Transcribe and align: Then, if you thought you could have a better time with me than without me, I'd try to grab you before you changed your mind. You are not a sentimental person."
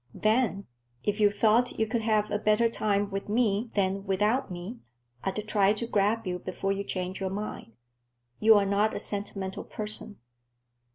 Then, 0.15 0.65
if 1.03 1.19
you 1.19 1.29
thought 1.29 1.77
you 1.77 1.85
could 1.85 2.01
have 2.01 2.31
a 2.31 2.39
better 2.39 2.67
time 2.67 3.11
with 3.11 3.29
me 3.29 3.69
than 3.75 4.03
without 4.03 4.49
me, 4.49 4.79
I'd 5.23 5.47
try 5.47 5.73
to 5.73 5.85
grab 5.85 6.25
you 6.25 6.39
before 6.39 6.71
you 6.71 6.83
changed 6.83 7.19
your 7.19 7.29
mind. 7.29 7.75
You 8.39 8.55
are 8.57 8.65
not 8.65 8.95
a 8.95 8.99
sentimental 8.99 9.63
person." 9.63 10.17